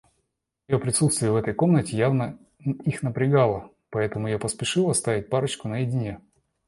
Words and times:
Мое 0.67 0.79
присутствие 0.79 1.31
в 1.31 1.35
этой 1.35 1.53
комнате 1.53 1.95
явно 1.95 2.39
их 2.59 3.03
напрягало, 3.03 3.69
поэтому 3.91 4.27
я 4.27 4.39
поспешил 4.39 4.89
оставить 4.89 5.29
парочку 5.29 5.67
наедине. 5.67 6.19